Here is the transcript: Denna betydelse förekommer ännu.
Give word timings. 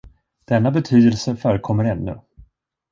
Denna 0.49 0.71
betydelse 0.71 1.35
förekommer 1.35 1.83
ännu. 1.85 2.19